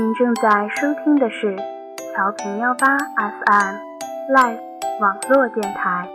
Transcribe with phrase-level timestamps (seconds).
[0.00, 1.54] 您正在收听的是
[2.14, 3.74] 调频幺八 FM
[4.34, 4.58] Live
[4.98, 6.08] 网络电台。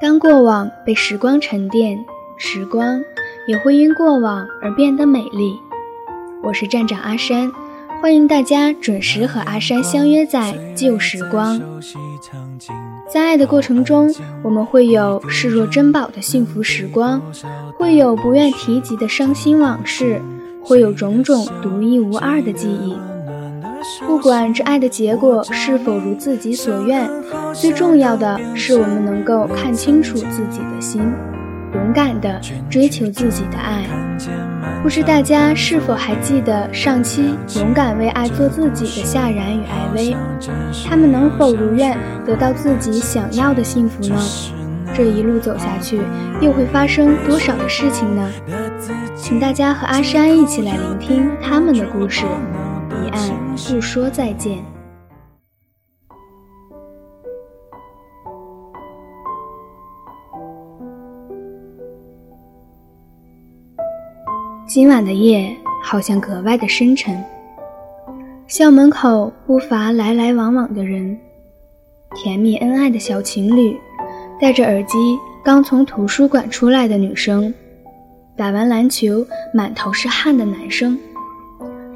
[0.00, 2.02] 当过往被时光沉淀，
[2.38, 3.02] 时光
[3.46, 5.60] 也会因过往而变得美丽。
[6.42, 7.67] 我是站长阿山。
[8.00, 11.60] 欢迎大家准时和阿山相约在旧时光。
[13.12, 17.20] 在爱的过程中，我们会有视若珍宝的幸福时光，
[17.76, 20.22] 会有不愿提及的伤心往事，
[20.62, 22.96] 会有种种独一无二的记忆。
[24.06, 27.10] 不管这爱的结果是否如自己所愿，
[27.52, 31.02] 最重要的是我们能够看清楚自己的心，
[31.74, 33.84] 勇敢地追求自己的爱。
[34.82, 40.16] 不知大家是否还记得上期勇敢为爱做自己的夏然与艾薇？
[40.88, 44.16] 他们能否如愿得到自己想要的幸福呢？
[44.94, 46.00] 这一路走下去，
[46.40, 48.30] 又会发生多少的事情呢？
[49.16, 52.24] 请大家和阿山一起来聆听他们的故事。
[52.88, 53.20] 彼岸
[53.68, 54.58] 不说再见。
[64.78, 67.20] 今晚的夜好像格外的深沉。
[68.46, 71.18] 校门口不乏来来往往的人，
[72.14, 73.76] 甜蜜恩爱的小情侣，
[74.40, 77.52] 戴着耳机刚从图书馆出来的女生，
[78.36, 80.96] 打完篮球满头是汗的男生。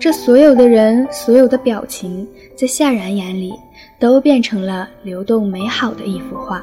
[0.01, 3.55] 这所有的人，所有的表情，在夏然眼里
[4.01, 6.61] 都变成了流动美好的一幅画。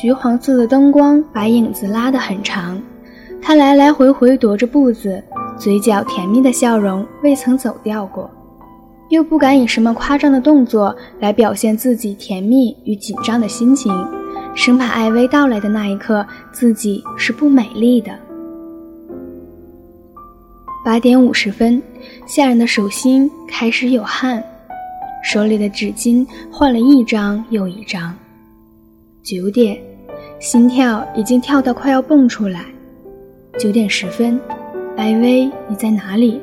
[0.00, 2.80] 橘黄色的灯光把影子拉得很长。
[3.46, 5.22] 他来来回回踱着步子，
[5.58, 8.30] 嘴角甜蜜的笑容未曾走掉过，
[9.10, 13.92] 又不敢以什么夸张的动作来表现自己甜蜜与紧张的心情，
[14.54, 18.18] 生怕艾薇到来的那一刻自己是不美丽的。
[20.82, 21.82] 八点五十分，
[22.26, 24.42] 夏然的手心开始有汗，
[25.22, 28.16] 手里的纸巾换了一张又一张。
[29.22, 29.78] 九点，
[30.40, 32.64] 心跳已经跳到快要蹦出来。
[33.56, 34.38] 九点十分，
[34.96, 36.40] 艾薇，你在哪里？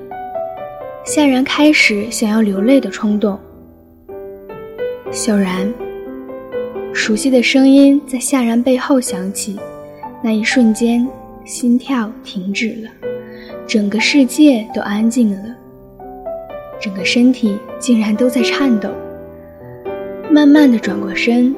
[1.03, 3.37] 夏然开始想要流泪的冲动。
[5.11, 5.71] 小然，
[6.93, 9.59] 熟悉的声音在夏然背后响起，
[10.23, 11.05] 那一瞬间，
[11.43, 12.89] 心跳停止了，
[13.67, 15.55] 整个世界都安静了，
[16.79, 18.89] 整个身体竟然都在颤抖。
[20.31, 21.53] 慢慢的转过身，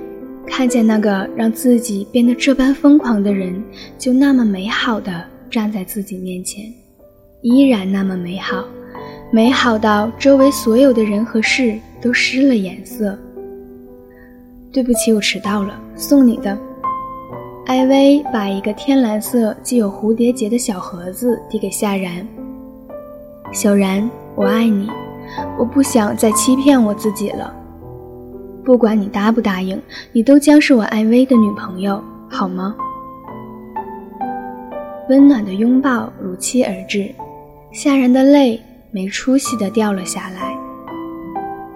[0.48, 3.64] 看见那个让自己变得这般疯狂的人，
[4.00, 5.26] 就那么美好的。
[5.54, 6.66] 站在自己面前，
[7.44, 8.66] 依然那么美好，
[9.32, 13.16] 美好到周围所有的人和事都失了颜色。
[14.72, 16.58] 对不起，我迟到了，送你的。
[17.68, 22.28] 艾薇把一个天蓝色、系有蝴蝶结的小盒子递给夏然。
[23.52, 24.90] 小然，我爱你，
[25.60, 27.56] 我不想再欺骗我自己了。
[28.66, 29.80] 不管你答不答应，
[30.14, 32.76] 你都将是我艾薇的女朋友，好吗？
[35.10, 37.14] 温暖的拥抱如期而至，
[37.74, 40.56] 夏然的泪没出息地掉了下来。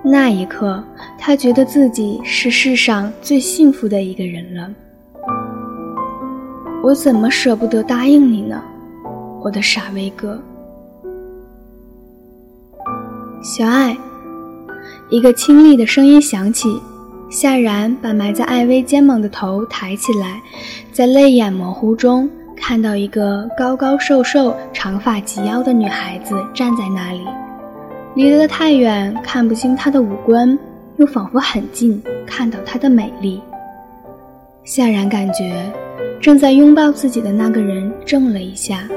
[0.04, 0.82] 那一刻，
[1.20, 4.70] 他觉得自己是世上最幸福的一个人了。
[6.82, 8.64] 我怎么舍不得答应你呢，
[9.44, 10.40] 我的傻威哥？
[13.44, 13.98] 小爱，
[15.10, 16.82] 一个清丽的声音响起。
[17.30, 20.42] 夏然把埋在艾薇肩膀的头抬起来，
[20.94, 22.30] 在泪眼模糊中。
[22.60, 27.22] 看到一个高高瘦瘦、长发及腰的女孩子站在那里，
[28.16, 30.58] 离得太远看不清她的五官，
[30.98, 33.42] 又仿佛很近看到她的美丽。
[34.64, 35.72] 夏然感觉
[36.20, 38.88] 正在拥抱自己的那个人怔了一下，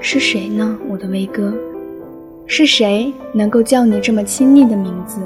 [0.00, 0.76] 是谁呢？
[0.88, 1.54] 我的威哥，
[2.46, 5.20] 是谁能够叫你这么亲昵的名字？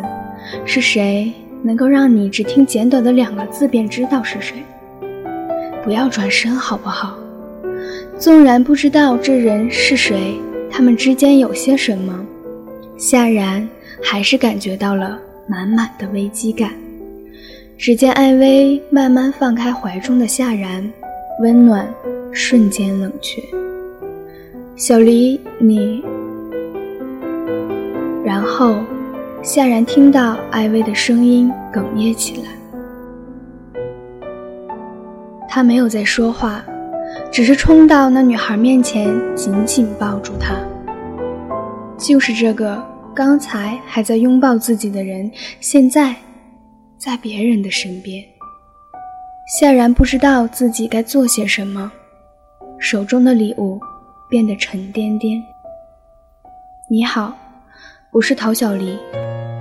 [0.65, 1.33] 是谁
[1.63, 4.63] 能够让你只听简短的两个字便知道是谁？
[5.83, 7.19] 不要转身好不好？
[8.19, 10.41] 纵然不知道这人是谁，
[10.71, 12.25] 他们之间有些什么，
[12.97, 13.69] 夏然
[14.03, 16.71] 还是感觉到了满满的危机感。
[17.77, 20.91] 只见艾薇慢慢放开怀中的夏然，
[21.43, 21.87] 温暖
[22.33, 23.43] 瞬间冷却。
[24.77, 26.03] 小黎，你……
[28.25, 28.77] 然后，
[29.43, 32.49] 夏然听到艾薇的声音哽咽起来，
[35.51, 36.65] 他没有再说话。
[37.31, 40.57] 只是冲到那女孩面前，紧紧抱住她。
[41.99, 42.83] 就是这个
[43.15, 45.31] 刚才还在拥抱自己的人，
[45.61, 46.15] 现在
[46.97, 48.23] 在别人的身边。
[49.59, 51.91] 夏然不知道自己该做些什么，
[52.79, 53.81] 手中的礼物
[54.29, 55.43] 变得沉甸甸。
[56.89, 57.33] 你好，
[58.11, 58.99] 我是陶小黎，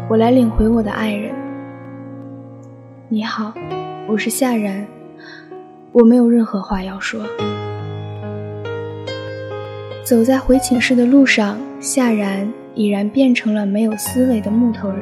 [0.09, 1.33] 我来领回我的爱人。
[3.09, 3.53] 你好，
[4.07, 4.85] 我是夏然，
[5.95, 7.21] 我没有任何话要说。
[10.03, 12.51] 走在回寝室的路上，夏然。
[12.75, 15.00] 已然变成了没有思维的木头人。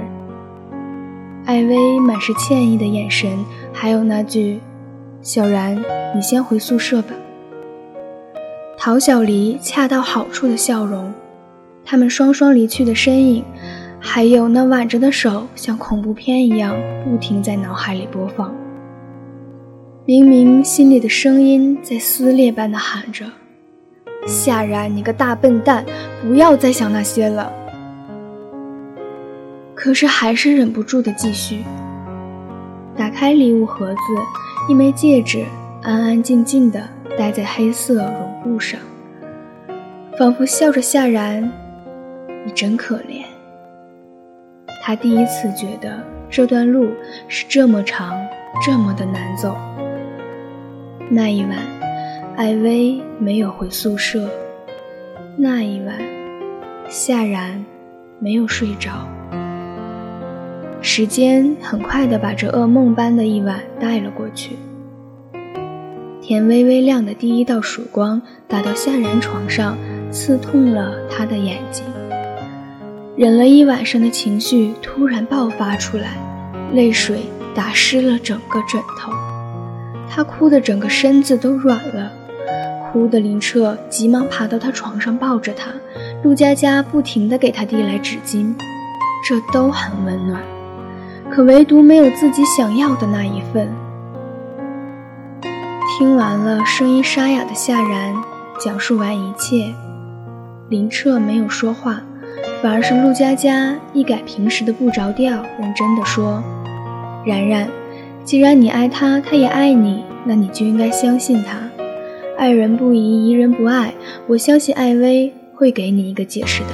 [1.45, 3.43] 艾薇满是歉意的眼神，
[3.73, 4.59] 还有那句
[5.23, 7.15] “小然，你先回宿舍吧。”
[8.77, 11.11] 陶小黎恰到好处的笑容，
[11.83, 13.43] 他们双双离去的身影，
[13.99, 18.53] 还有那挽着的手，像恐怖片一样不停在脑海里播放。
[20.05, 23.25] 明明心里的声音在撕裂般的喊着
[24.27, 25.85] ：“夏然，你个大笨蛋，
[26.21, 27.49] 不要再想那些了。”
[29.73, 31.63] 可是还是忍不住的继续。
[32.97, 33.99] 打开礼物盒子，
[34.69, 35.45] 一枚戒指
[35.81, 36.85] 安安静静的
[37.17, 38.77] 戴在黑色绒布上，
[40.19, 41.49] 仿佛笑着夏然
[42.45, 43.23] ：“你真可怜。”
[44.83, 46.89] 他第一次觉得这段路
[47.29, 48.19] 是这么长，
[48.65, 49.55] 这么的难走。
[51.15, 51.51] 那一晚，
[52.35, 54.27] 艾薇没有回宿舍。
[55.37, 55.95] 那一晚，
[56.89, 57.63] 夏然
[58.17, 59.07] 没有睡着。
[60.81, 64.55] 时间很快地把这噩梦般的一晚带了过去。
[66.19, 69.77] 天微微亮的第一道曙光打到夏然床上，
[70.09, 71.85] 刺痛了他的眼睛。
[73.15, 76.17] 忍了一晚上的情绪突然爆发出来，
[76.73, 77.19] 泪水
[77.53, 79.13] 打湿了整个枕头。
[80.15, 82.11] 他哭得整个身子都软了，
[82.91, 85.71] 哭的林澈急忙爬到他床上抱着他，
[86.21, 88.53] 陆佳佳不停地给他递来纸巾，
[89.27, 90.39] 这都很温暖。
[91.31, 93.67] 可唯独没有自己想要的那一份。
[95.97, 98.13] 听完了声音沙哑的夏然
[98.63, 99.73] 讲述完一切，
[100.69, 102.03] 林澈没有说话，
[102.61, 106.43] 反而是陆佳佳一改平时的不着调，认真的说
[107.25, 107.67] ：“然然，
[108.23, 111.57] 既然你爱他，他也爱你，那你就应该相信他。
[112.37, 113.93] 爱人不疑，疑人不爱。
[114.27, 116.69] 我相信艾薇会给你一个解释的。”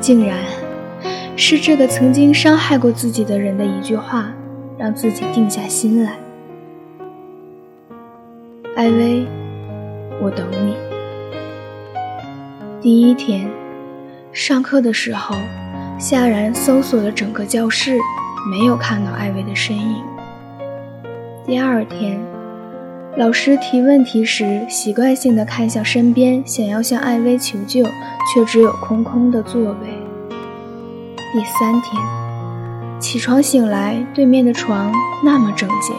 [0.00, 0.38] 竟然。
[1.36, 4.30] 是这个曾经伤害过自己的人的一句话，
[4.76, 6.18] 让自己定下心来。
[8.76, 9.24] 艾薇，
[10.20, 10.74] 我等你。
[12.78, 13.48] 第一天
[14.34, 15.34] 上课的时候，
[15.98, 17.96] 夏然搜索了整个教室，
[18.50, 20.09] 没有看到艾薇的身影。
[21.46, 22.20] 第二天，
[23.16, 29.88] 老师提问题时，习惯性的看向身边，想要向艾薇求救，却只有空空的座位。
[31.32, 34.92] 第三天，起床醒来，对面的床
[35.24, 35.94] 那么整洁。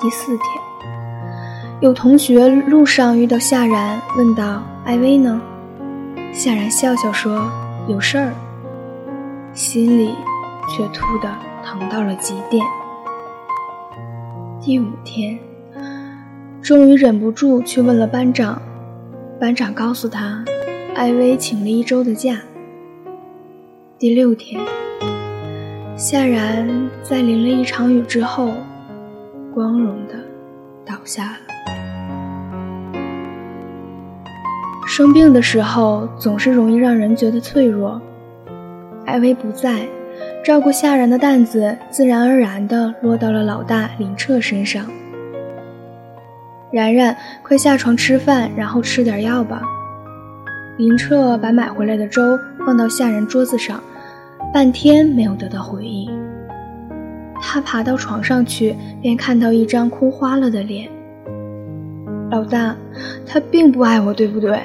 [0.00, 0.46] 第四天，
[1.80, 5.40] 有同学路上遇到夏然，问道：“艾薇呢？”
[6.32, 7.50] 夏然笑笑说
[7.88, 8.32] ：“有事儿。”
[9.52, 10.14] 心里
[10.68, 11.28] 却突的
[11.64, 12.64] 疼到了极点。
[14.64, 15.38] 第五天，
[16.62, 18.62] 终于忍不住去问了班长，
[19.38, 20.42] 班长告诉他，
[20.94, 22.40] 艾薇请了一周的假。
[23.98, 24.58] 第六天，
[25.98, 28.54] 夏然在淋了一场雨之后，
[29.52, 30.14] 光荣的
[30.82, 31.38] 倒下了。
[34.86, 38.00] 生病的时候，总是容易让人觉得脆弱。
[39.04, 39.86] 艾薇不在，
[40.44, 44.84] 照顾夏然的担子自然而然地落到了老大林澈身上。
[46.70, 49.62] 然然，快下床吃饭，然后吃点药吧。
[50.76, 53.80] 林澈把买回来的粥放到夏然桌子上。
[54.52, 56.10] 半天没有得到回应，
[57.40, 60.88] 他爬到床上去，便看到一张哭花了的脸。
[62.30, 62.76] 老大，
[63.26, 64.60] 他并不爱我，对不对？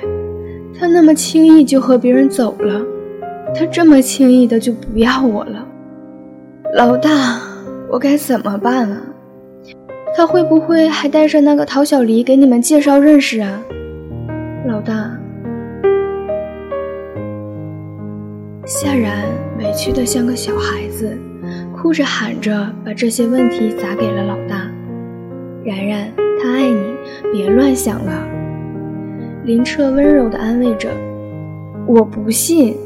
[0.77, 2.81] 他那么轻易就和别人走了，
[3.55, 5.65] 他这么轻易的就不要我了。
[6.75, 7.41] 老大，
[7.89, 9.01] 我该怎么办啊？
[10.15, 13.61] 他会不会还带着那个陶小黎给你们介绍认识啊？
[14.67, 15.11] 老大。
[18.65, 19.25] 夏然
[19.57, 21.17] 委屈的像个小孩子，
[21.75, 24.69] 哭着喊着把这些问题砸给了老大。
[25.63, 26.81] 然然，他爱你，
[27.31, 28.27] 别乱想了。
[29.43, 30.89] 林澈温柔的安慰着。
[31.87, 32.77] 我不信。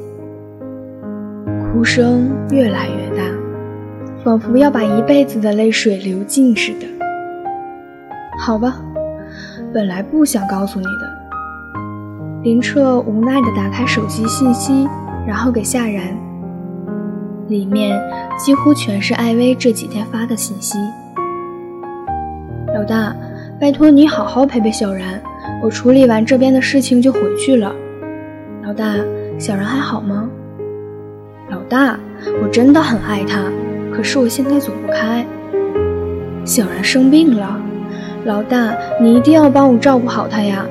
[1.73, 3.23] 哭声越来越大，
[4.23, 6.85] 仿佛要把一辈子的泪水流尽似的。
[8.39, 8.75] 好吧，
[9.73, 12.41] 本来不想告诉你的。
[12.43, 14.87] 林澈无奈地打开手机信息。
[15.25, 16.03] 然后给夏然，
[17.47, 17.97] 里面
[18.37, 20.77] 几乎全是艾薇这几天发的信息。
[22.75, 23.15] 老大，
[23.57, 25.19] 拜托你好好陪陪小然，
[25.63, 27.73] 我处理完这边的事情就回去了。
[28.63, 28.95] 老大，
[29.39, 30.29] 小然还好吗？
[31.53, 31.99] 老大，
[32.41, 33.43] 我真的很爱他，
[33.95, 35.23] 可是我现在走不开。
[36.43, 37.61] 小然生病了，
[38.25, 40.65] 老大，你一定要帮我照顾好他呀，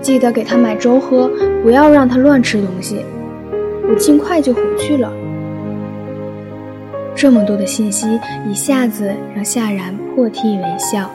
[0.00, 1.30] 记得给他买粥喝，
[1.62, 2.96] 不要让他乱吃东西。
[3.88, 5.08] 我尽快就回去了。
[7.14, 8.18] 这么多的信息
[8.50, 11.08] 一下子让夏然破涕为笑。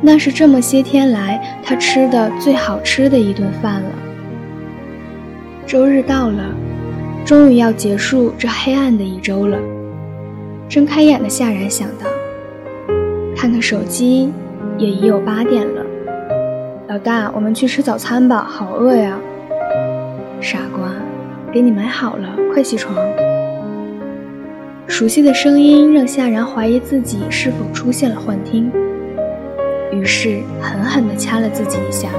[0.00, 3.90] 那是这么些天来他吃的最好吃的一顿饭了。
[5.66, 6.44] 周日到了，
[7.24, 9.56] 终于要结束这黑暗的一周了。
[10.68, 12.06] 睁开眼的夏然想到，
[13.34, 14.30] 看看手机，
[14.76, 15.82] 也已有八点了。
[16.88, 19.18] 老大，我们去吃早餐吧，好饿呀！
[20.40, 20.90] 傻瓜，
[21.50, 22.94] 给你买好了，快起床。
[24.86, 28.70] 熟悉的声音让夏然怀疑自己是否出现了幻听。
[29.90, 32.10] 于是狠狠地掐了自己一下，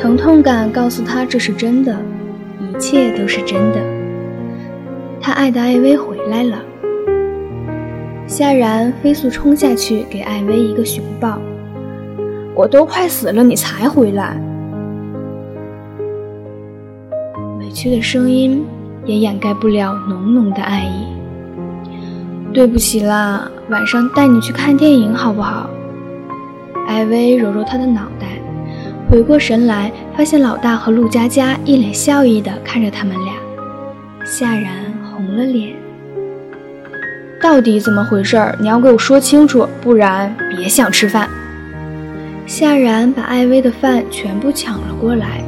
[0.00, 1.96] 疼痛感告诉他这是真的，
[2.74, 3.80] 一切都是真的。
[5.20, 6.58] 他爱的艾薇回来了。
[8.26, 11.38] 夏然飞速冲下去给艾薇一个熊抱。
[12.54, 14.36] 我都快死了，你才回来。
[17.60, 18.64] 委屈的声音
[19.04, 21.06] 也掩盖不了浓浓的爱意。
[22.52, 25.70] 对不起啦，晚上带你去看电影好不好？
[26.88, 28.33] 艾薇揉揉他的脑袋，
[29.10, 33.34] 回过神来，发现老大和陆佳佳一脸笑意地看着他们俩。
[34.24, 34.72] 夏然
[35.04, 35.74] 红了脸，
[37.40, 38.36] 到底怎么回事？
[38.58, 41.28] 你要给我说清楚，不然别想吃饭。
[42.46, 45.42] 夏然把艾薇的饭全部抢了过来，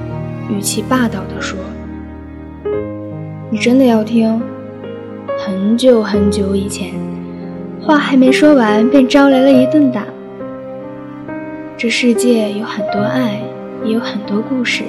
[0.49, 1.59] 语气霸道地说
[3.51, 4.41] ：“你真的要听？
[5.45, 6.91] 很久很久以前，
[7.81, 10.05] 话还没说完，便招来了一顿打。”
[11.77, 13.43] 这世界有很多爱，
[13.85, 14.85] 也有很多故事，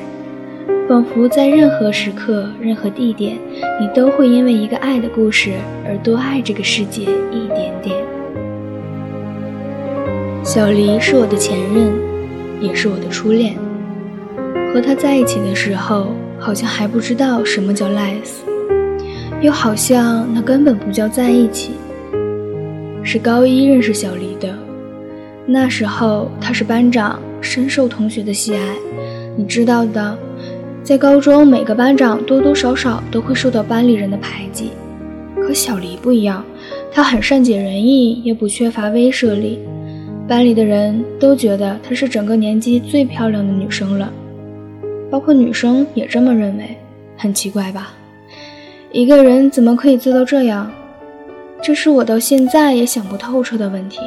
[0.87, 3.37] 仿佛在任何时刻、任何地点，
[3.79, 5.51] 你都会因为一个爱的故事
[5.85, 7.95] 而多爱这个世界一点点。
[10.43, 11.91] 小黎是我的前任，
[12.61, 13.55] 也是我的初恋。
[14.73, 16.07] 和他在一起的时候，
[16.39, 18.39] 好像还不知道什么叫 less，
[19.41, 21.73] 又好像那根本不叫在一起。
[23.03, 24.53] 是高一认识小黎的。
[25.45, 28.75] 那时候他是班长，深受同学的喜爱。
[29.37, 30.17] 你知道的，
[30.83, 34.71] 在高中每个班长多多少少都会受到班里人的排挤。
[35.35, 36.43] 可小黎不一样，
[36.91, 39.59] 她很善解人意，也不缺乏威慑力。
[40.27, 44.11] 班里的人都觉得她是整个年级最漂亮的女生了，
[45.09, 46.77] 包括女生也这么认为。
[47.15, 47.93] 很奇怪吧？
[48.91, 50.69] 一个人怎么可以做到这样？
[51.61, 53.99] 这是我到现在也想不透彻的问题。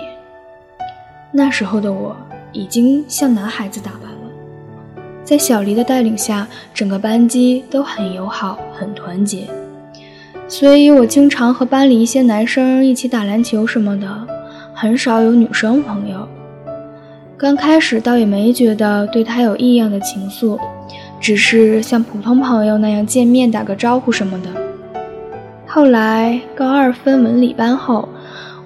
[1.33, 2.17] 那时候的我
[2.53, 9.47] 已经像男孩子打扮了，在小黎的带领下，整个班级都很友好、很团结，
[10.49, 14.27] 所以我经常和班里一些男生一起打篮球什么的，
[14.75, 16.29] 很少有女生朋友。
[17.37, 20.59] 刚开始倒也没觉得对他有异样的情愫，
[21.21, 24.49] 只是像普通朋友那样见面打个招呼什么的。
[25.67, 28.09] 后来高二分文理班后，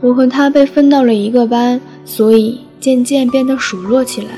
[0.01, 1.81] 我和他被分到了一个班。
[2.07, 4.29] 所以渐渐变得熟络起来。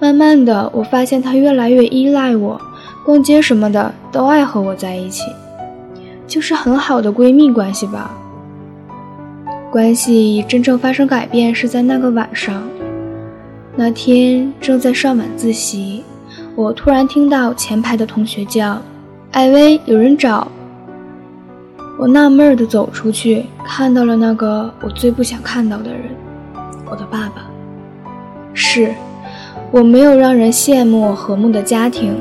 [0.00, 2.60] 慢慢的，我发现她越来越依赖我，
[3.04, 5.22] 逛街什么的都爱和我在一起，
[6.26, 8.10] 就是很好的闺蜜关系吧。
[9.70, 12.60] 关系真正发生改变是在那个晚上。
[13.76, 16.02] 那天正在上晚自习，
[16.56, 18.82] 我突然听到前排的同学叫
[19.30, 20.48] ：“艾薇，有人找。”
[22.00, 26.00] 我纳闷的走出去，看到了那个我最不想看到的人。
[26.90, 27.46] 我的爸爸，
[28.54, 28.94] 是
[29.70, 32.14] 我没有让人羡慕和睦的家庭，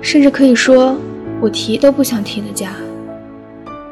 [0.00, 0.96] 甚至可以说
[1.40, 2.72] 我提都不想提的家。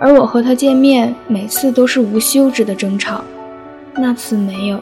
[0.01, 3.25] 而我和他见面，每次都是无休止的争吵，
[3.95, 4.79] 那次没有。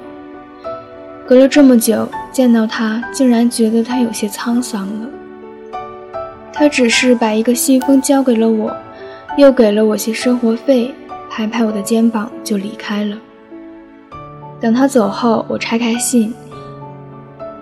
[1.27, 5.09] 隔了这么久，见到他，竟然觉得他有些沧桑了。
[6.53, 8.75] 他只是把一个信封交给了我，
[9.39, 10.95] 又给了我些生活费，
[11.31, 13.17] 拍拍我的肩膀就离开了。
[14.61, 16.33] 等他走后，我拆开信，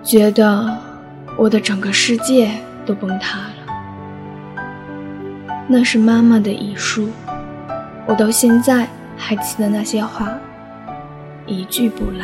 [0.01, 0.77] 觉得
[1.37, 2.49] 我的整个世界
[2.85, 3.53] 都崩塌了。
[5.67, 7.09] 那是妈妈的遗书，
[8.05, 8.87] 我到现在
[9.17, 10.31] 还记得那些话，
[11.45, 12.21] 一句不落。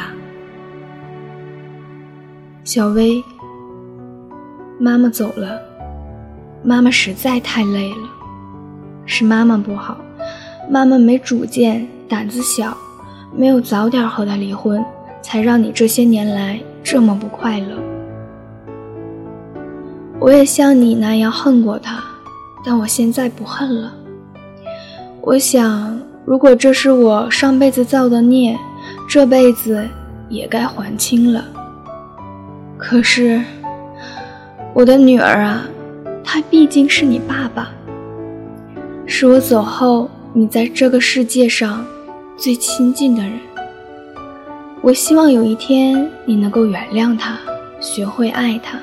[2.64, 3.22] 小薇，
[4.80, 5.60] 妈妈走了，
[6.64, 8.08] 妈妈实在太累了，
[9.06, 9.98] 是妈妈不好，
[10.70, 12.78] 妈妈没主见，胆子小，
[13.36, 14.84] 没有早点和他离婚，
[15.22, 17.78] 才让你这些年来这么不快乐。
[20.20, 22.04] 我也像你那样恨过他，
[22.64, 23.94] 但我现在不恨了。
[25.22, 28.58] 我想，如果这是我上辈子造的孽，
[29.10, 29.88] 这辈子
[30.30, 31.46] 也该还清了。
[32.78, 33.42] 可是，
[34.74, 35.64] 我的女儿啊，
[36.24, 37.70] 他毕竟是你爸爸，
[39.06, 41.86] 是我走后你在这个世界上
[42.42, 43.34] 最亲近的人。
[44.82, 47.38] 我希望有一天你能够原谅他，
[47.80, 48.80] 学会爱他。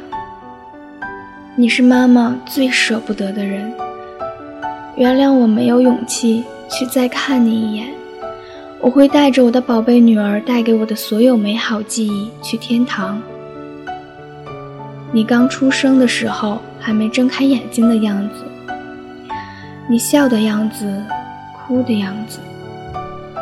[1.57, 3.73] 你是妈妈最舍不得的人，
[4.95, 7.89] 原谅我没有勇气去再看你一眼。
[8.79, 13.21] 我会带着我的宝贝女儿带给我的所有美好记忆去天堂。
[15.11, 18.45] 你刚出生的时候还没睁开眼睛的样子，
[19.91, 21.03] 你笑的样子，
[21.67, 22.39] 哭的样子，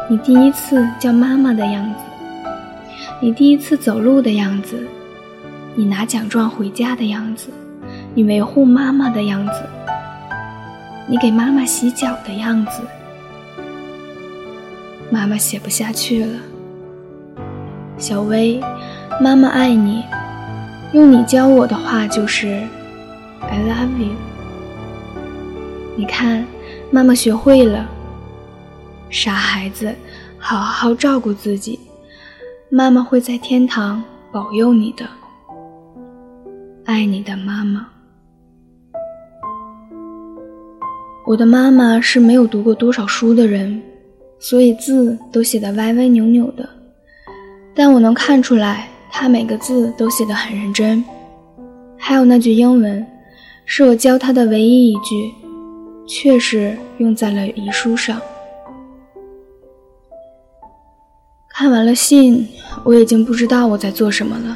[0.09, 2.01] 你第一次叫妈妈的样子，
[3.21, 4.87] 你第一次走路的样子，
[5.75, 7.49] 你拿奖状回家的样子，
[8.15, 9.53] 你维护妈妈的样子，
[11.09, 12.83] 你给妈妈洗脚的样子，
[15.11, 16.39] 妈妈写不下去了。
[17.99, 18.61] 小薇，
[19.21, 20.05] 妈妈爱你。
[20.93, 22.63] 用你教我的话就是
[23.41, 24.13] "I love you"。
[25.97, 26.47] 你看，
[26.93, 27.85] 妈妈学会了。
[29.09, 29.95] 傻孩子，
[30.39, 31.79] 好好照顾自己，
[32.69, 35.07] 妈妈会在天堂保佑你的。
[36.85, 37.89] 爱你的妈妈。
[41.27, 43.83] 我的妈妈是没有读过多少书的人，
[44.39, 46.69] 所以字都写得歪歪扭扭的，
[47.75, 48.89] 但我能看出来。
[49.11, 51.03] 她每个字都写得很认真，
[51.97, 53.05] 还有那句英文，
[53.65, 55.33] 是我教她的唯一一句，
[56.07, 58.21] 确实用在了遗书上。
[61.59, 62.47] 看完了信，
[62.85, 64.55] 我已经不知道我在做什么了，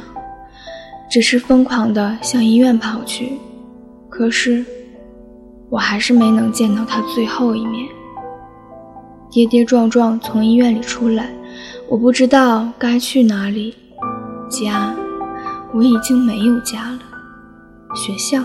[1.09, 3.39] 只是疯狂地向医院跑去。
[4.07, 4.63] 可是，
[5.71, 7.87] 我还是没能见到他最后一面。
[9.31, 11.33] 跌跌撞撞从医院里出来，
[11.89, 13.73] 我不知道该去哪里。
[14.47, 14.93] 家，
[15.73, 16.99] 我已经没有家了。
[17.95, 18.43] 学校，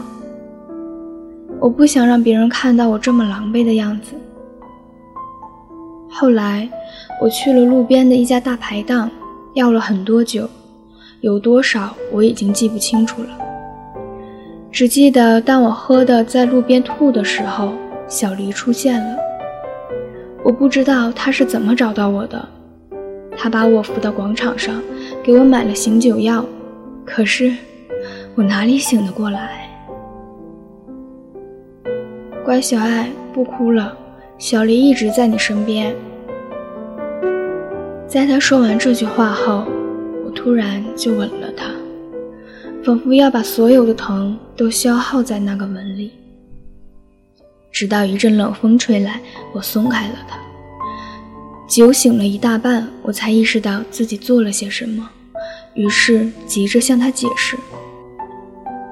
[1.61, 4.13] 我不想让别人看到我这么狼狈的样子。
[6.09, 6.69] 后来，
[7.21, 9.11] 我去了路边的一家大排档，
[9.55, 10.49] 要了很多酒，
[11.21, 13.29] 有多少我已经记不清楚了。
[14.71, 17.73] 只记得当我喝的在路边吐的时候，
[18.07, 19.17] 小黎出现了。
[20.45, 22.49] 我不知道他是怎么找到我的，
[23.37, 24.81] 他把我扶到广场上。
[25.23, 26.45] 给我买了醒酒药，
[27.05, 27.53] 可是
[28.37, 29.69] 我哪里醒得过来？
[32.45, 33.97] 乖小爱，不哭了，
[34.39, 35.97] 小黎一直在你身边。
[38.07, 39.65] 在他说完这句话后，
[40.25, 41.71] 我突然就吻了他，
[42.85, 46.13] 仿佛要把所有的疼都消耗在那个吻里。
[47.73, 49.21] 直到一阵冷风吹来，
[49.53, 50.39] 我松开了他。
[51.67, 55.09] 酒醒了一大半，我才意识到自己做了些什么。
[55.75, 57.57] 于是急着向他解释，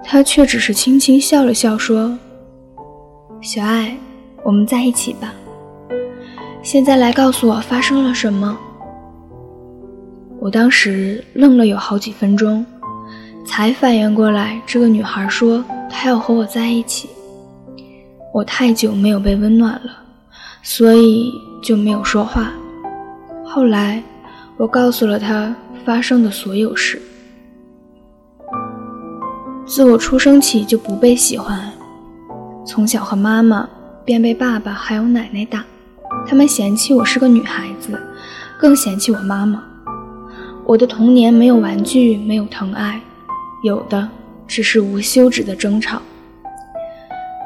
[0.02, 2.18] 他却只是轻轻笑了笑，说
[3.40, 3.96] ：“小爱，
[4.44, 5.32] 我们在一起吧。
[6.62, 8.56] 现在来告诉我发生了什么。”
[10.38, 12.64] 我当时愣了有好几分钟，
[13.44, 17.08] 才反应过来，这个女孩说她要和我在一起。
[18.32, 19.90] 我太久没有被温暖了，
[20.62, 22.52] 所以就没有说话。
[23.44, 24.00] 后来
[24.56, 25.52] 我告诉了她。
[25.84, 26.98] 发生的所有事。
[29.66, 31.70] 自我出生起就不被喜欢，
[32.64, 33.68] 从小和妈妈，
[34.04, 35.64] 便被爸爸还有奶奶打，
[36.28, 37.98] 他们嫌弃我是个女孩子，
[38.58, 39.64] 更嫌弃我妈妈。
[40.66, 43.00] 我的童年没有玩具，没有疼爱，
[43.62, 44.06] 有的
[44.46, 46.02] 只是无休止的争吵。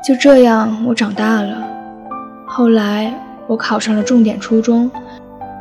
[0.05, 1.65] 就这样，我长大了。
[2.45, 3.15] 后来，
[3.47, 4.91] 我考上了重点初中，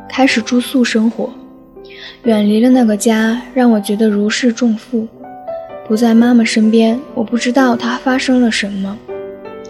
[0.08, 1.30] 开始住宿生活。
[2.24, 5.06] 远离了那个家，让我觉得如释重负。
[5.86, 8.96] 不在妈妈身边，我不知道她发生了什么，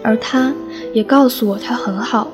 [0.03, 0.51] 而她
[0.93, 2.27] 也告诉我他很好。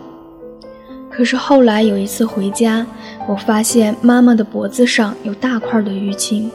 [1.10, 2.86] 可是后来有一次回家，
[3.28, 6.52] 我发现妈妈的脖子上有大块的淤青。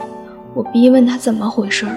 [0.53, 1.97] 我逼问她怎么回事儿，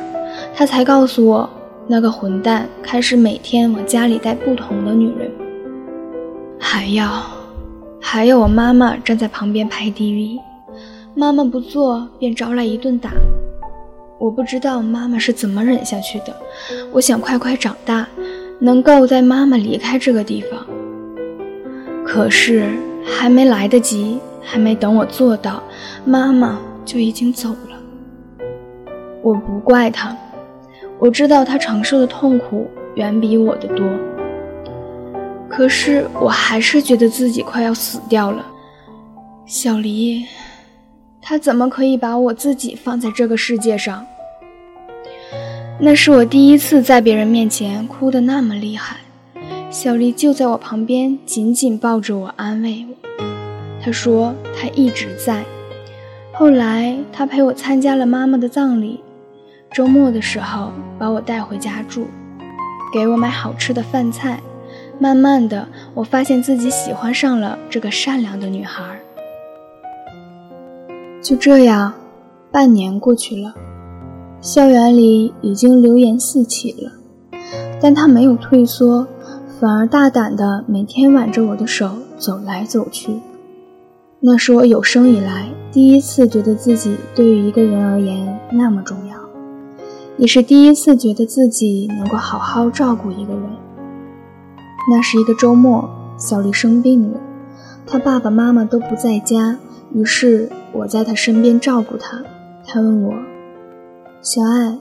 [0.55, 1.49] 她才告诉我，
[1.87, 5.31] 那个混蛋开始每天往家里带不同的女人，
[6.59, 7.23] 还要，
[7.99, 10.39] 还有我妈妈站在旁边拍 DV。
[11.15, 13.11] 妈妈不做，便招来一顿打。
[14.19, 16.33] 我不知道妈妈是怎么忍下去的。
[16.93, 18.07] 我想快快长大，
[18.63, 20.65] 能够带妈妈离开这个地方。
[22.05, 22.69] 可是
[23.05, 25.61] 还没来得及，还没等我做到，
[26.05, 28.47] 妈妈就已经走了。
[29.21, 30.15] 我不怪她，
[30.97, 33.85] 我知道她承受的痛苦远比我的多。
[35.49, 38.45] 可是我还是觉得自己快要死掉了。
[39.45, 40.23] 小黎，
[41.21, 44.05] 他怎么可以把我自己放在这个世界上？
[45.79, 48.97] 那是我第一次在别人面前哭得那么厉害。
[49.69, 53.25] 小丽就在我旁边，紧紧抱着我，安慰我。
[53.83, 55.43] 她说她一直在。
[56.31, 59.01] 后来她陪我参加了妈妈的葬礼，
[59.73, 62.07] 周末的时候把我带回家住，
[62.93, 64.39] 给我买好吃的饭菜。
[64.99, 68.83] 慢慢的，我发现自己喜欢上了这个善良的女孩。
[71.21, 71.93] 就这样，
[72.51, 73.53] 半年过去了，
[74.43, 76.91] 校园里已经流言四起了，
[77.79, 79.07] 但他没有退缩，
[79.57, 83.21] 反而大胆的每天挽着我的手走来走去。
[84.19, 89.15] 那是我有生以来第一次觉得自己对于一个人而言那么重要，
[90.17, 93.43] 也是第一次觉得自己能够好好照顾一个人。
[94.91, 97.17] 那是一个周末，小丽生病了，
[97.87, 99.57] 她爸爸妈妈都不在家，
[99.93, 100.49] 于是。
[100.73, 102.21] 我在她身边照顾她。
[102.65, 103.13] 她问我
[104.25, 104.79] ：“小爱，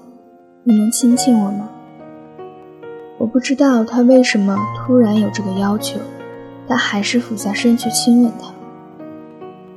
[0.62, 1.68] 你能亲亲我吗？”
[3.18, 5.98] 我不知道他为什么突然有这个要求，
[6.68, 8.52] 但还是俯下身去亲吻他。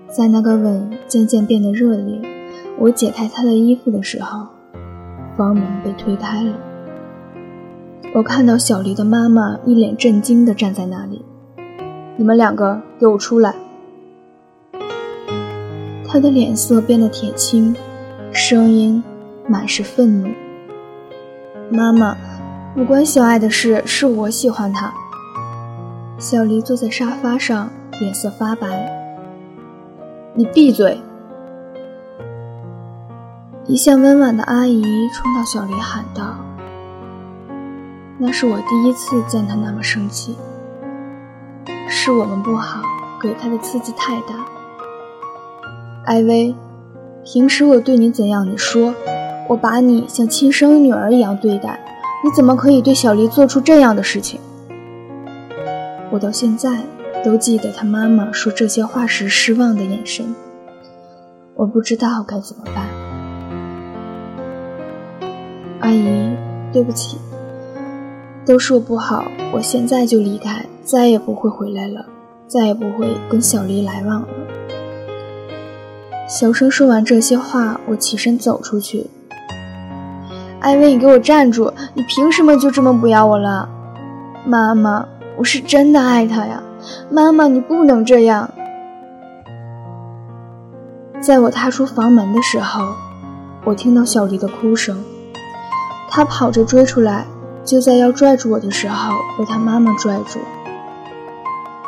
[0.07, 2.21] 在那个吻渐渐变得热烈，
[2.77, 4.45] 我解开他的衣服的时候，
[5.35, 6.53] 房门被推开了。
[8.13, 11.25] 我看到小黎的妈妈一脸震惊地站在那里
[12.17, 13.55] ：“你们两个给我出来！”
[16.07, 17.75] 他的脸色变得铁青，
[18.31, 19.03] 声音
[19.47, 20.29] 满是愤怒。
[21.69, 22.15] 妈妈，
[22.75, 24.93] 不关小爱的事，是我喜欢他。
[26.17, 28.91] 小黎坐在沙发上，脸色发白。
[30.33, 30.99] 你闭嘴！
[33.67, 36.35] 一向温婉的阿姨冲到小黎喊道
[38.19, 40.37] ：“那是我第一次见他那么生气，
[41.89, 42.81] 是我们不好，
[43.21, 44.35] 给他的刺激太大。”
[46.05, 46.53] 艾薇，
[47.23, 48.45] 平时我对你怎样？
[48.45, 48.93] 你说，
[49.47, 51.79] 我把你像亲生女儿一样对待，
[52.23, 54.39] 你怎么可以对小黎做出这样的事情？
[56.11, 56.79] 我到现在
[57.23, 60.25] 都记得他妈妈说这些话时失望的眼神。
[61.53, 62.87] 我不知道该怎么办。
[65.81, 66.35] 阿姨，
[66.73, 67.17] 对不起，
[68.45, 72.05] 都是我不好，我现在就离开，再也不会回来了，
[72.47, 74.27] 再也不会跟小黎来往了。
[76.27, 79.05] 小声说完这些话，我起身走出去。
[80.65, 81.71] 艾薇，你给我站住！
[81.93, 83.69] 你凭什么就这么不要我了？
[84.47, 85.05] 妈妈，
[85.37, 86.59] 我是真的爱他呀！
[87.07, 88.49] 妈妈，你不能这样！
[91.21, 92.95] 在我踏出房门的时候，
[93.63, 95.03] 我听到小黎的哭声，
[96.09, 97.27] 他跑着追出来，
[97.63, 100.39] 就在要拽住我的时候，被他妈妈拽住。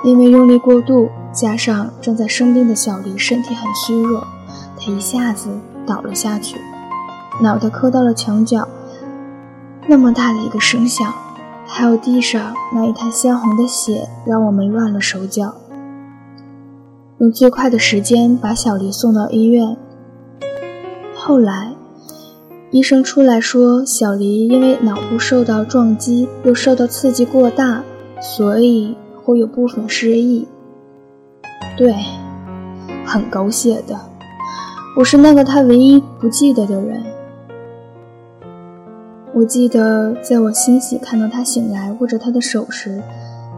[0.04, 4.28] 因为用力过度，加上正在生病的小黎身体很虚弱，
[4.80, 5.50] 他一下子
[5.84, 6.60] 倒了下去，
[7.42, 8.68] 脑袋磕到了墙角。
[9.88, 11.14] 那么大的一个声响，
[11.66, 15.56] 还有地上那一滩鲜红的血，让我们乱了手脚。
[17.20, 19.78] 用最快的时间把小黎送到医院。
[21.16, 21.74] 后来，
[22.72, 27.84] 医生出来说，小黎因为脑部受到撞击，又受到刺激过大，
[28.22, 28.96] 所以。
[29.28, 30.48] 会有部分失忆，
[31.78, 31.94] 对，
[33.06, 34.00] 很狗血的。
[34.96, 37.04] 我是那个他唯一不记得的人。
[39.38, 43.04] 我记得，在我欣喜看到他醒来握着他的手时，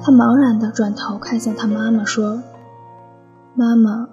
[0.02, 2.44] 他茫然地转头看向他妈妈，说
[3.56, 4.10] ：“妈妈，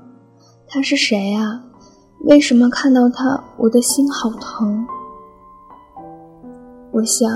[0.69, 1.65] 他是谁啊？
[2.21, 4.87] 为什么看到他，我的心好疼？”
[6.95, 7.29] 我想，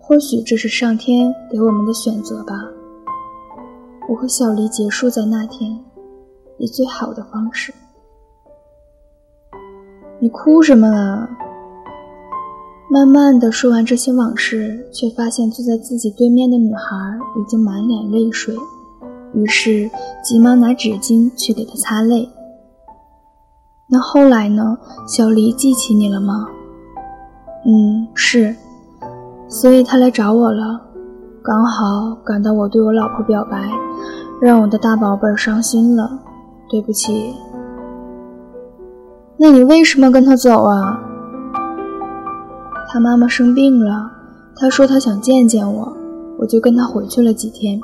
[0.00, 2.54] 或许这是上天给我们的选择吧。
[4.08, 5.78] 我和小黎结束在那天，
[6.56, 7.74] 以最好的方式。
[10.18, 11.28] 你哭什么啊？
[12.94, 16.94] 慢慢的说完这些往事，却发现坐在自己对面的女孩
[17.36, 18.54] 已经满脸泪水，
[19.32, 19.90] 于是
[20.22, 22.30] 急忙拿纸巾去给她擦泪。
[23.88, 24.78] 那后来呢？
[25.08, 26.46] 小黎记起你了吗？
[27.66, 28.54] 嗯，是，
[29.48, 30.80] 所以他来找我了，
[31.42, 33.72] 刚好赶到我对我老婆表白。
[34.40, 36.20] 让我的大宝贝儿伤心了，
[36.70, 37.34] 对不起。
[39.36, 41.00] 那你为什么跟他走啊？
[42.94, 44.08] 他妈妈生病了，
[44.54, 45.96] 他说他想见见我，
[46.38, 47.80] 我就跟他回去了几天。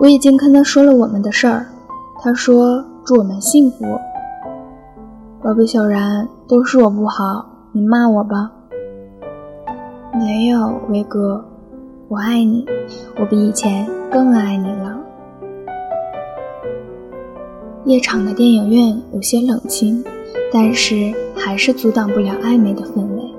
[0.00, 1.66] 我已经跟他说了我们的事儿，
[2.20, 3.84] 他说祝我们幸福。
[5.40, 8.50] 宝贝小然，都是我不好，你骂我吧。
[10.12, 11.44] 没有，威哥，
[12.08, 12.66] 我爱你，
[13.20, 14.98] 我比以前更爱你了。
[17.84, 20.02] 夜场的电影院有些冷清，
[20.52, 23.31] 但是还是阻挡不了暧昧的氛围。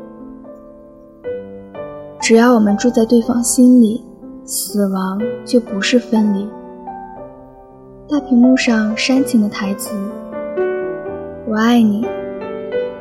[2.24, 4.02] 只要我们住在对方心里，
[4.46, 6.48] 死亡就不是分离。
[8.08, 9.90] 大屏幕上煽情的台词
[11.46, 12.08] ：“我爱你。”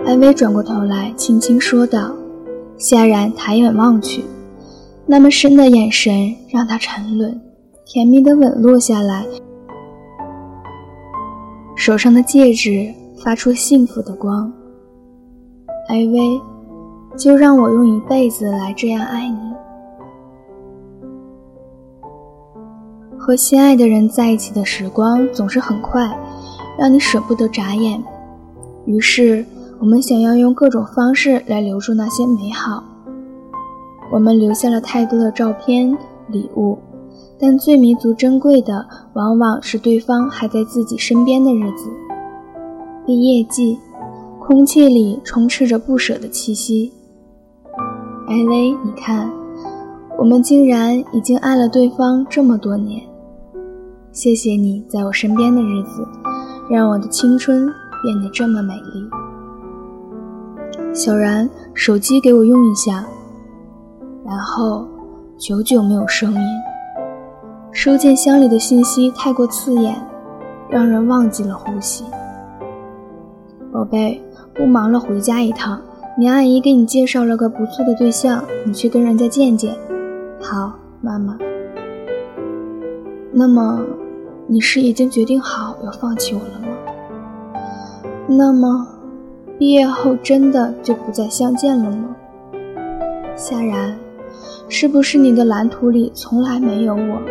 [0.05, 2.13] 艾薇转过头来，轻轻说道。
[2.77, 4.25] 夏然抬眼望去，
[5.07, 7.41] 那么深的眼神让他沉沦，
[7.85, 9.25] 甜蜜的吻落下来，
[11.77, 14.53] 手上的戒指发出幸福的光。
[15.89, 16.52] 艾薇。
[17.17, 19.39] 就让我用一辈子来这样爱你。
[23.19, 26.19] 和心爱的人在一起的时光总是很快，
[26.77, 28.03] 让你舍不得眨眼。
[28.85, 29.47] 于是，
[29.79, 32.83] 我们想要用各种方式来留住那些美好。
[34.11, 35.97] 我们留下了太多的照片、
[36.27, 36.77] 礼物，
[37.39, 41.89] 但最弥足珍贵的，往往是对方还在自己身边的日子。
[43.07, 43.79] 毕业季，
[44.41, 46.93] 空气里充斥着不舍的气息。
[48.29, 49.31] 艾薇，你看，
[50.17, 53.03] 我们竟然已经爱了对方这么多年。
[54.13, 56.07] 谢谢你在我身边的日子，
[56.71, 57.67] 让我的青春
[58.03, 59.11] 变得这么美丽。
[60.95, 63.05] 小然，手机给我用一下。
[64.25, 64.87] 然后，
[65.37, 66.41] 久久没有声音。
[67.73, 69.97] 收件箱里的信息太过刺眼，
[70.69, 72.05] 让人忘记了呼吸。
[73.73, 74.23] 宝贝，
[74.55, 75.81] 不忙了，回家一趟。
[76.19, 79.75] 你阿姨给你介绍了个不错的对象，你去跟人家见见。
[80.39, 81.39] 好，妈妈。
[83.33, 83.83] 那么，
[84.47, 87.63] 你是已经决定好要放弃我了吗？
[88.29, 88.87] 那么，
[89.59, 92.15] 毕业后真的就不再相见了吗？
[93.35, 93.99] 夏然，
[94.69, 97.23] 是不是你的蓝图里从来没有我？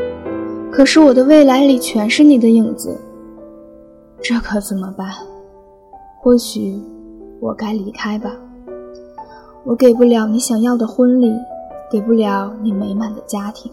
[0.72, 3.00] 可是我的未来里全是你的影子，
[4.24, 5.08] 这可怎么办？
[6.20, 6.82] 或许，
[7.40, 8.32] 我该离开吧。
[9.64, 11.32] 我给不了你想要的婚礼，
[11.90, 13.72] 给不了你美满的家庭。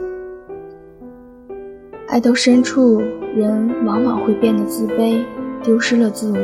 [2.08, 3.00] 爱到深处，
[3.34, 5.24] 人往往会变得自卑，
[5.62, 6.38] 丢失了自我，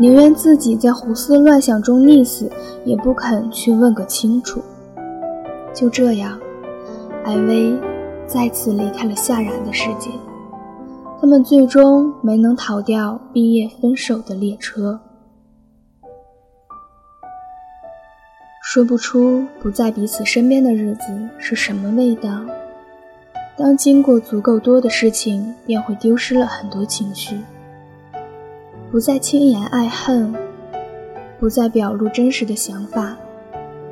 [0.00, 2.50] 宁愿自己在胡思乱想中溺死，
[2.84, 4.60] 也不肯去问个清楚。
[5.72, 6.36] 就这样，
[7.24, 7.72] 艾薇
[8.26, 10.10] 再次离开了夏然的世界。
[11.20, 14.98] 他们最终没能逃掉毕业分手的列车。
[18.62, 21.06] 说不出不在彼此身边的日子
[21.38, 22.30] 是什么味道。
[23.56, 27.40] 当经过足够多的事情，便会丢失了很多情绪，
[28.90, 30.34] 不再轻言爱恨，
[31.38, 33.16] 不再表露真实的想法，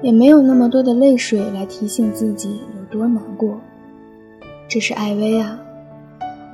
[0.03, 3.59] 也没有那么多的泪水来提醒自己有多难过。
[4.69, 5.59] 这是艾薇啊，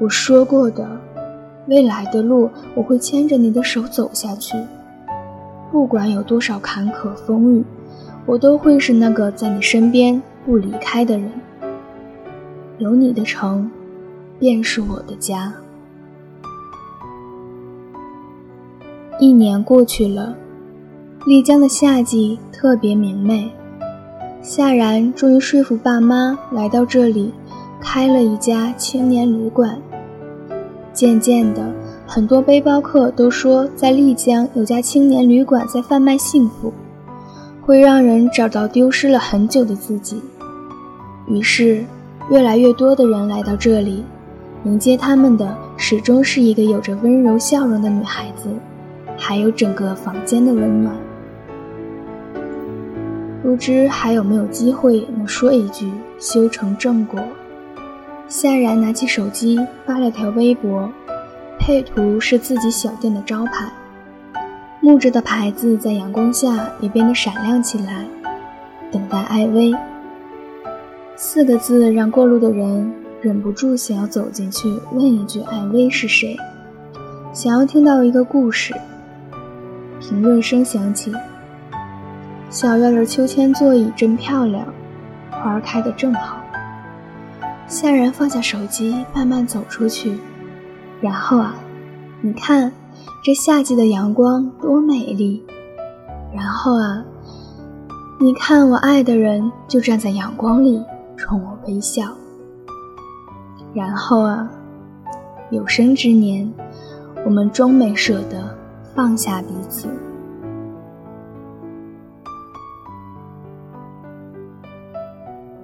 [0.01, 0.89] 我说过的，
[1.67, 4.57] 未来的路我会牵着你的手走下去，
[5.73, 7.65] 不管有多少坎坷风雨。
[8.27, 11.31] 我都会是那个在你身边不离开的人。
[12.79, 13.71] 有你的城，
[14.39, 15.53] 便是我的家。
[19.21, 20.35] 一年过去了，
[21.27, 23.51] 丽江的夏季特别明媚。
[24.43, 27.33] 夏然终于说服爸妈来到这里，
[27.81, 29.79] 开了一家青年旅馆。
[30.93, 31.73] 渐渐的，
[32.07, 36.73] 很多背包客都说，在丽江有家青年旅馆在贩卖幸福。
[37.67, 40.21] 会让人找到丢失了很久的自己，
[41.27, 41.83] 于是
[42.31, 44.05] 越来越多的人来到这里，
[44.65, 48.51] 迎接他们的始终是一个有着温柔笑容的女孩子，
[49.17, 50.95] 还有整个房间的温暖。
[53.43, 57.19] 不知还有没有机会能说一句修成正果？
[58.29, 60.91] 夏然拿起手机发了条微博，
[61.59, 63.73] 配图是自己小店的招牌。
[64.85, 68.05] 木质的牌子在阳光下也变得闪亮起来。
[68.93, 69.75] 等待艾薇，
[71.17, 72.93] 四个字让过路的人
[73.23, 76.37] 忍不住想要走进去问一句：“艾薇是谁？”
[77.33, 78.75] 想要听到一个故事。
[80.01, 81.11] 评论声响起
[82.51, 84.67] ：“小院的秋千座椅真漂亮，
[85.31, 86.37] 花开得正好。”
[87.67, 90.19] 夏然放下手机，慢慢走出去。
[91.01, 91.55] 然后啊，
[92.21, 92.71] 你看。
[93.23, 95.43] 这夏季的阳光多美丽！
[96.35, 97.05] 然后啊，
[98.21, 100.83] 你看我爱的人就站在阳光里，
[101.17, 101.59] 冲我。
[101.67, 102.05] 微笑。
[103.73, 104.49] 然后啊，
[105.51, 106.53] 有生之年，
[107.25, 108.55] 我们终没舍得
[108.95, 109.89] 放下彼此。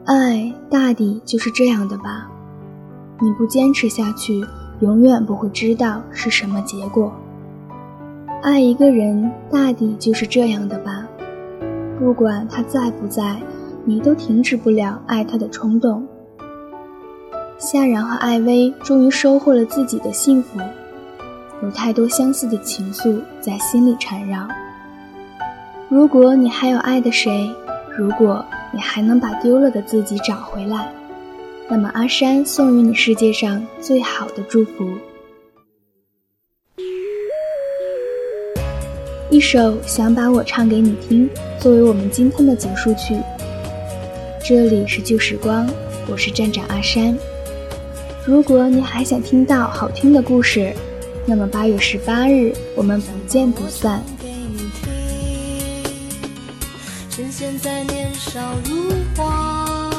[0.07, 2.31] 爱大抵就是这样的吧，
[3.21, 4.45] 你不坚持下去，
[4.81, 7.13] 永远不会知道是什么结果。
[8.43, 11.07] 爱一个人大抵就是这样的吧，
[11.99, 13.37] 不管他在不在，
[13.85, 16.07] 你都停止不了爱他的冲动。
[17.59, 20.59] 夏然和艾薇终于收获了自己的幸福，
[21.63, 24.49] 有太多相似的情愫在心里缠绕。
[25.89, 27.51] 如果你还有爱的谁，
[27.97, 28.45] 如果。
[28.73, 30.93] 你还能把丢了的自己找回来，
[31.69, 34.93] 那么阿山送予你世界上最好的祝福。
[39.31, 43.17] 一首想把我唱给你听，作为我们今天的结束曲。
[44.45, 45.71] 这里是旧时光，
[46.09, 47.17] 我是站长阿山。
[48.27, 50.75] 如果你还想听到好听的故事，
[51.27, 54.03] 那么八月十八日我们不见不散。
[57.31, 59.91] 现在年少如花，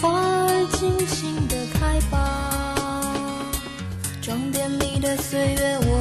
[0.00, 3.54] 花儿尽情的开吧。
[4.20, 5.97] 装点你的岁月，我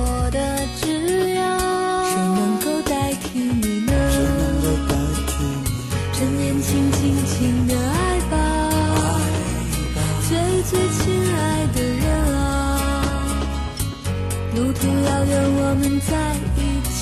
[14.67, 16.11] 路途遥远，我们在
[16.57, 16.59] 一
[16.91, 16.99] 起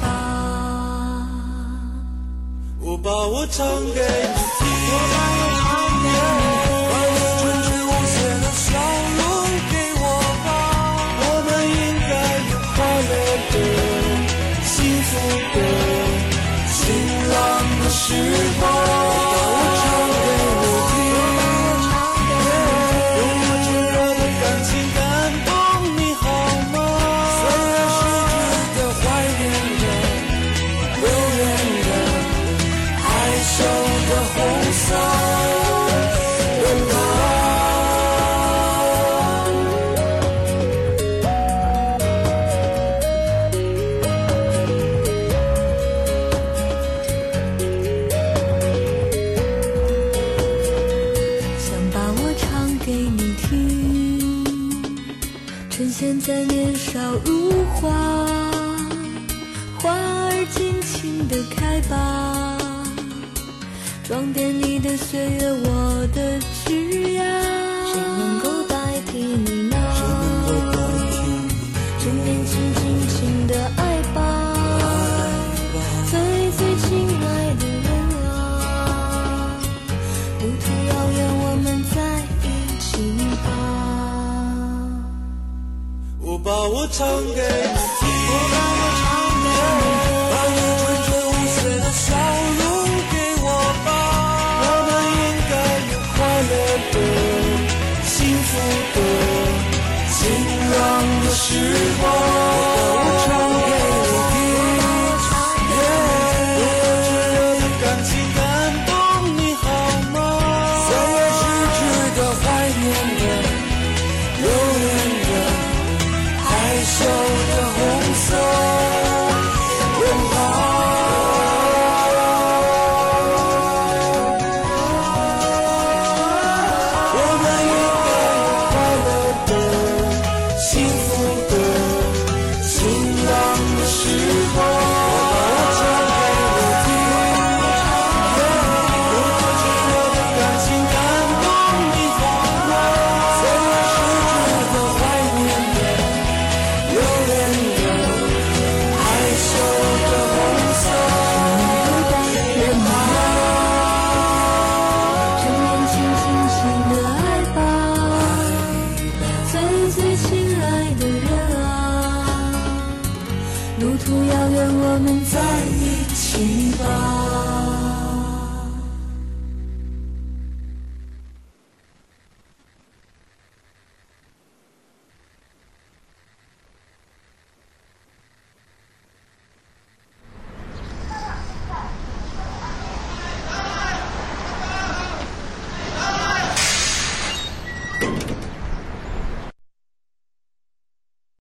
[0.00, 0.06] 吧。
[2.80, 4.62] 我把我唱给你听，
[5.02, 5.40] 把你
[61.30, 62.58] 的开吧，
[64.02, 67.22] 装点你的岁月，我的枝桠。
[67.92, 68.74] 谁能够代
[69.06, 69.76] 替你呢？
[72.00, 74.18] 趁年轻，尽情的爱吧，
[76.10, 76.18] 最
[76.50, 77.86] 最亲爱的人
[78.26, 79.54] 啊，
[80.40, 81.96] 路途遥远，我们在
[82.42, 82.44] 一
[82.80, 82.90] 起
[83.46, 83.48] 吧。
[86.20, 87.40] 我把我唱给
[101.50, 101.58] 时
[102.00, 102.39] 光。